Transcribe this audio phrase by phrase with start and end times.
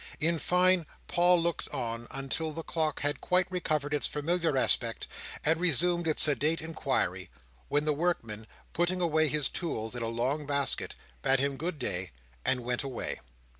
[0.19, 5.05] In fine, Paul looked on, until the clock had quite recovered its familiar aspect,
[5.45, 7.29] and resumed its sedate inquiry;
[7.67, 12.09] when the workman, putting away his tools in a long basket, bade him good day,
[12.43, 13.19] and went away.